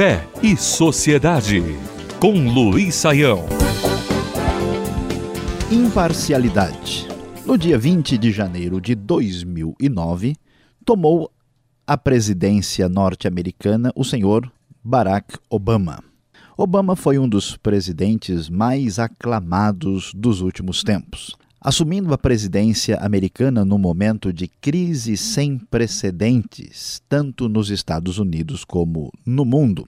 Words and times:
Fé 0.00 0.26
e 0.42 0.56
Sociedade, 0.56 1.62
com 2.18 2.32
Luiz 2.48 2.94
Saião. 2.94 3.44
Imparcialidade. 5.70 7.06
No 7.44 7.58
dia 7.58 7.76
20 7.76 8.16
de 8.16 8.32
janeiro 8.32 8.80
de 8.80 8.94
2009, 8.94 10.36
tomou 10.86 11.30
a 11.86 11.98
presidência 11.98 12.88
norte-americana 12.88 13.92
o 13.94 14.02
senhor 14.02 14.50
Barack 14.82 15.36
Obama. 15.50 16.02
Obama 16.56 16.96
foi 16.96 17.18
um 17.18 17.28
dos 17.28 17.58
presidentes 17.58 18.48
mais 18.48 18.98
aclamados 18.98 20.14
dos 20.14 20.40
últimos 20.40 20.82
tempos. 20.82 21.36
Assumindo 21.62 22.14
a 22.14 22.16
presidência 22.16 22.96
americana 22.96 23.66
num 23.66 23.76
momento 23.76 24.32
de 24.32 24.48
crise 24.48 25.14
sem 25.14 25.58
precedentes, 25.58 27.02
tanto 27.06 27.50
nos 27.50 27.68
Estados 27.68 28.18
Unidos 28.18 28.64
como 28.64 29.12
no 29.26 29.44
mundo, 29.44 29.86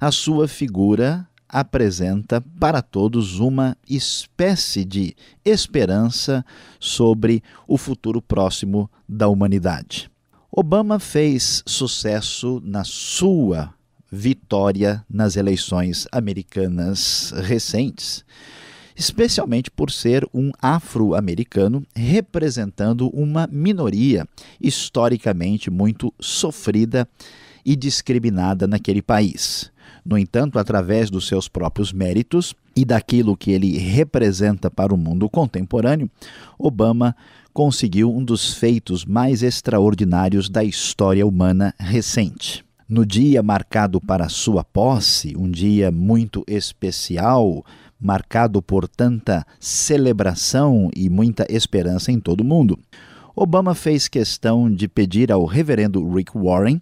a 0.00 0.12
sua 0.12 0.46
figura 0.46 1.28
apresenta 1.48 2.40
para 2.40 2.80
todos 2.80 3.40
uma 3.40 3.76
espécie 3.90 4.84
de 4.84 5.16
esperança 5.44 6.44
sobre 6.78 7.42
o 7.66 7.76
futuro 7.76 8.22
próximo 8.22 8.88
da 9.08 9.26
humanidade. 9.26 10.08
Obama 10.52 11.00
fez 11.00 11.64
sucesso 11.66 12.62
na 12.64 12.84
sua 12.84 13.74
vitória 14.10 15.04
nas 15.10 15.34
eleições 15.34 16.06
americanas 16.12 17.32
recentes 17.42 18.24
especialmente 18.98 19.70
por 19.70 19.92
ser 19.92 20.28
um 20.34 20.50
afro-americano 20.60 21.86
representando 21.94 23.08
uma 23.10 23.48
minoria 23.50 24.26
historicamente 24.60 25.70
muito 25.70 26.12
sofrida 26.18 27.08
e 27.64 27.76
discriminada 27.76 28.66
naquele 28.66 29.00
país. 29.00 29.70
No 30.04 30.18
entanto, 30.18 30.58
através 30.58 31.10
dos 31.10 31.28
seus 31.28 31.48
próprios 31.48 31.92
méritos 31.92 32.54
e 32.74 32.84
daquilo 32.84 33.36
que 33.36 33.52
ele 33.52 33.78
representa 33.78 34.70
para 34.70 34.92
o 34.92 34.96
mundo 34.96 35.28
contemporâneo, 35.28 36.10
Obama 36.58 37.14
conseguiu 37.52 38.14
um 38.14 38.24
dos 38.24 38.54
feitos 38.54 39.04
mais 39.04 39.42
extraordinários 39.42 40.48
da 40.48 40.64
história 40.64 41.26
humana 41.26 41.74
recente. 41.78 42.64
No 42.88 43.04
dia 43.04 43.42
marcado 43.42 44.00
para 44.00 44.30
sua 44.30 44.64
posse, 44.64 45.36
um 45.36 45.50
dia 45.50 45.90
muito 45.90 46.42
especial, 46.46 47.62
marcado 48.00 48.62
por 48.62 48.86
tanta 48.88 49.46
celebração 49.58 50.90
e 50.94 51.08
muita 51.08 51.46
esperança 51.48 52.12
em 52.12 52.20
todo 52.20 52.40
o 52.42 52.44
mundo. 52.44 52.78
Obama 53.34 53.74
fez 53.74 54.08
questão 54.08 54.72
de 54.72 54.88
pedir 54.88 55.30
ao 55.30 55.44
reverendo 55.44 56.06
Rick 56.08 56.32
Warren 56.36 56.80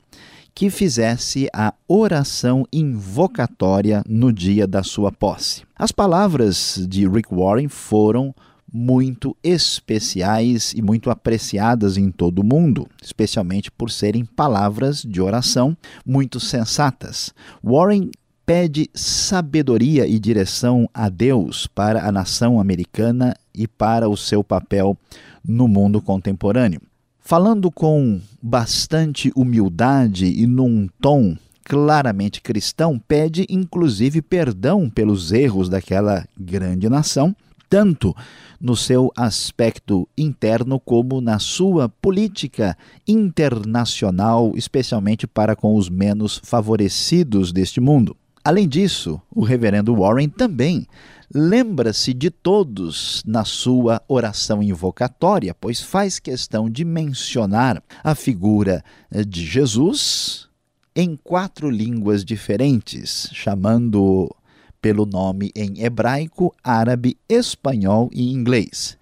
que 0.55 0.71
fizesse 0.71 1.51
a 1.53 1.75
oração 1.87 2.67
invocatória 2.73 4.03
no 4.09 4.33
dia 4.33 4.67
da 4.67 4.83
sua 4.83 5.13
posse. 5.13 5.65
As 5.77 5.93
palavras 5.93 6.83
de 6.89 7.07
Rick 7.07 7.29
Warren 7.31 7.69
foram 7.69 8.35
muito 8.73 9.37
especiais 9.45 10.73
e 10.75 10.81
muito 10.81 11.11
apreciadas 11.11 11.99
em 11.99 12.11
todo 12.11 12.41
o 12.41 12.45
mundo, 12.45 12.89
especialmente 13.03 13.71
por 13.71 13.91
serem 13.91 14.25
palavras 14.25 15.03
de 15.03 15.21
oração 15.21 15.77
muito 16.07 16.41
sensatas. 16.41 17.35
Warren 17.63 18.11
pede 18.47 18.89
sabedoria 18.95 20.07
e 20.07 20.21
direção 20.21 20.89
a 20.95 21.09
Deus 21.09 21.67
para 21.67 22.07
a 22.07 22.13
nação 22.13 22.61
americana 22.61 23.35
e 23.53 23.67
para 23.67 24.09
o 24.09 24.17
seu 24.17 24.45
papel 24.45 24.97
no 25.45 25.67
mundo 25.67 26.01
contemporâneo. 26.01 26.81
Falando 27.19 27.73
com 27.73 28.21
bastante 28.41 29.33
humildade 29.35 30.27
e 30.27 30.47
num 30.47 30.89
tom 31.01 31.37
claramente 31.65 32.41
cristão, 32.41 33.01
pede 33.01 33.45
inclusive 33.51 34.23
perdão 34.23 34.89
pelos 34.89 35.33
erros 35.33 35.69
daquela 35.69 36.25
grande 36.39 36.89
nação, 36.89 37.35
tanto 37.69 38.15
no 38.61 38.77
seu 38.77 39.11
aspecto 39.17 40.09
interno 40.17 40.79
como 40.79 41.21
na 41.21 41.41
sua 41.41 41.89
política 41.89 42.79
internacional, 43.09 44.53
especialmente 44.55 45.27
para 45.27 45.57
com 45.57 45.75
os 45.75 45.89
menos 45.89 46.41
favorecidos 46.45 47.53
deste 47.53 47.81
mundo. 47.81 48.17
Além 48.47 48.69
disso, 48.69 49.21
o 49.35 49.43
reverendo 49.43 49.97
Warren 49.97 50.29
também 50.29 50.87
lembra-se 51.35 52.15
de 52.15 52.31
todos 52.31 53.21
na 53.27 53.45
sua 53.45 54.01
oração 54.07 54.63
invocatória, 54.63 55.53
pois 55.53 55.81
faz 55.81 56.21
questão 56.21 56.71
de 56.71 56.85
mencionar 56.85 57.83
a 58.05 58.15
figura 58.15 58.85
de 59.27 59.45
Jesus 59.45 60.49
em 60.95 61.17
quatro 61.17 61.69
línguas 61.69 62.25
diferentes, 62.25 63.29
chamando 63.33 64.33
pelo 64.81 65.05
nome 65.07 65.51
em 65.53 65.83
hebraico, 65.83 66.55
árabe, 66.63 67.19
espanhol 67.29 68.09
e 68.13 68.33
inglês 68.33 68.97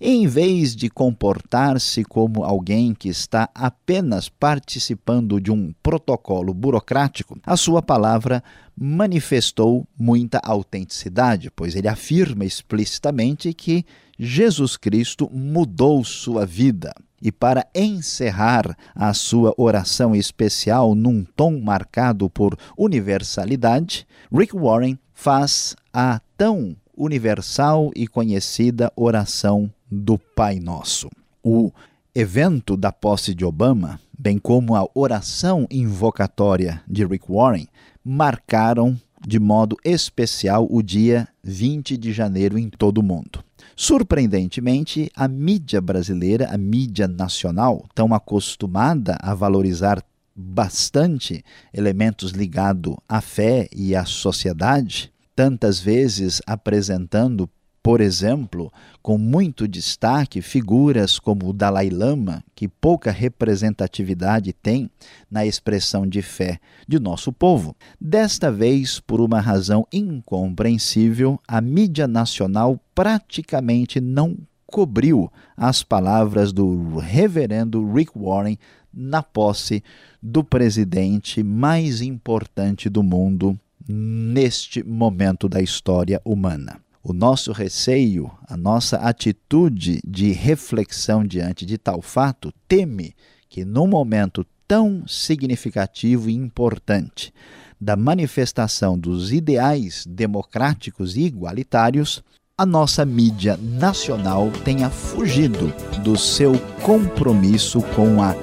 em 0.00 0.26
vez 0.26 0.74
de 0.74 0.88
comportar-se 0.88 2.02
como 2.04 2.42
alguém 2.42 2.94
que 2.94 3.08
está 3.08 3.50
apenas 3.54 4.30
participando 4.30 5.38
de 5.38 5.50
um 5.50 5.74
protocolo 5.82 6.54
burocrático, 6.54 7.38
a 7.44 7.56
sua 7.56 7.82
palavra 7.82 8.42
manifestou 8.74 9.86
muita 9.98 10.40
autenticidade, 10.42 11.50
pois 11.50 11.76
ele 11.76 11.86
afirma 11.86 12.46
explicitamente 12.46 13.52
que 13.52 13.84
Jesus 14.18 14.76
Cristo 14.78 15.28
mudou 15.30 16.02
sua 16.02 16.46
vida. 16.46 16.94
E 17.20 17.30
para 17.30 17.66
encerrar 17.74 18.74
a 18.94 19.12
sua 19.12 19.52
oração 19.58 20.16
especial 20.16 20.94
num 20.94 21.22
tom 21.36 21.60
marcado 21.60 22.30
por 22.30 22.56
universalidade, 22.74 24.06
Rick 24.32 24.56
Warren 24.56 24.98
faz 25.12 25.76
a 25.92 26.18
tão 26.38 26.74
universal 26.96 27.90
e 27.94 28.06
conhecida 28.06 28.90
oração 28.96 29.70
do 29.90 30.18
Pai 30.18 30.60
Nosso. 30.60 31.10
O 31.42 31.72
evento 32.14 32.76
da 32.76 32.92
posse 32.92 33.34
de 33.34 33.44
Obama, 33.44 33.98
bem 34.18 34.38
como 34.38 34.74
a 34.74 34.86
oração 34.94 35.66
invocatória 35.70 36.82
de 36.86 37.04
Rick 37.04 37.26
Warren, 37.30 37.66
marcaram 38.04 38.98
de 39.26 39.38
modo 39.38 39.76
especial 39.84 40.66
o 40.70 40.82
dia 40.82 41.28
20 41.42 41.96
de 41.96 42.12
janeiro 42.12 42.58
em 42.58 42.68
todo 42.68 42.98
o 42.98 43.02
mundo. 43.02 43.44
Surpreendentemente, 43.76 45.10
a 45.14 45.26
mídia 45.28 45.80
brasileira, 45.80 46.48
a 46.50 46.58
mídia 46.58 47.06
nacional, 47.06 47.84
tão 47.94 48.12
acostumada 48.14 49.16
a 49.20 49.34
valorizar 49.34 50.02
bastante 50.34 51.44
elementos 51.72 52.32
ligados 52.32 52.96
à 53.08 53.20
fé 53.20 53.68
e 53.74 53.94
à 53.94 54.04
sociedade, 54.04 55.12
tantas 55.34 55.78
vezes 55.80 56.40
apresentando, 56.46 57.48
por 57.90 58.00
exemplo, 58.00 58.72
com 59.02 59.18
muito 59.18 59.66
destaque, 59.66 60.40
figuras 60.40 61.18
como 61.18 61.48
o 61.48 61.52
Dalai 61.52 61.90
Lama, 61.90 62.40
que 62.54 62.68
pouca 62.68 63.10
representatividade 63.10 64.52
tem 64.52 64.88
na 65.28 65.44
expressão 65.44 66.06
de 66.06 66.22
fé 66.22 66.60
de 66.86 67.00
nosso 67.00 67.32
povo. 67.32 67.74
Desta 68.00 68.48
vez, 68.48 69.00
por 69.00 69.20
uma 69.20 69.40
razão 69.40 69.84
incompreensível, 69.92 71.36
a 71.48 71.60
mídia 71.60 72.06
nacional 72.06 72.78
praticamente 72.94 74.00
não 74.00 74.38
cobriu 74.68 75.28
as 75.56 75.82
palavras 75.82 76.52
do 76.52 76.96
reverendo 76.98 77.92
Rick 77.92 78.12
Warren 78.16 78.56
na 78.94 79.20
posse 79.20 79.82
do 80.22 80.44
presidente 80.44 81.42
mais 81.42 82.00
importante 82.00 82.88
do 82.88 83.02
mundo 83.02 83.58
neste 83.88 84.80
momento 84.80 85.48
da 85.48 85.60
história 85.60 86.22
humana. 86.24 86.80
O 87.02 87.14
nosso 87.14 87.52
receio, 87.52 88.30
a 88.46 88.56
nossa 88.56 88.98
atitude 88.98 90.00
de 90.06 90.32
reflexão 90.32 91.24
diante 91.24 91.64
de 91.64 91.78
tal 91.78 92.02
fato, 92.02 92.52
teme 92.68 93.14
que 93.48 93.64
num 93.64 93.86
momento 93.86 94.44
tão 94.68 95.04
significativo 95.06 96.28
e 96.28 96.34
importante 96.34 97.32
da 97.80 97.96
manifestação 97.96 98.98
dos 98.98 99.32
ideais 99.32 100.04
democráticos 100.06 101.16
e 101.16 101.22
igualitários, 101.22 102.22
a 102.56 102.66
nossa 102.66 103.06
mídia 103.06 103.56
nacional 103.56 104.50
tenha 104.62 104.90
fugido 104.90 105.72
do 106.04 106.18
seu 106.18 106.52
compromisso 106.82 107.80
com 107.94 108.22
a 108.22 108.36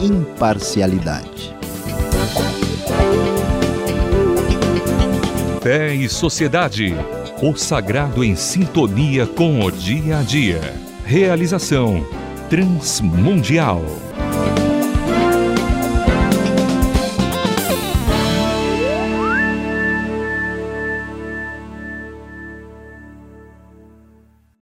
imparcialidade. 0.00 1.57
Fé 5.68 5.94
e 5.94 6.08
Sociedade. 6.08 6.94
O 7.42 7.54
sagrado 7.54 8.24
em 8.24 8.34
sintonia 8.34 9.26
com 9.26 9.60
o 9.60 9.70
dia 9.70 10.20
a 10.20 10.22
dia. 10.22 10.62
Realização 11.04 12.06
Transmundial. 12.48 14.07